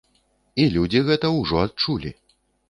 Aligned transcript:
І 0.63 0.63
людзі 0.75 1.01
гэта 1.09 1.31
ўжо 1.41 1.61
адчулі. 1.67 2.15